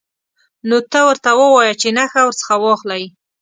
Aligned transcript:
نو 0.67 0.77
ته 0.91 0.99
ورته 1.07 1.29
ووایه 1.39 1.73
چې 1.81 1.87
نخښه 1.97 2.21
ورڅخه 2.27 2.55
واخلئ. 2.63 3.03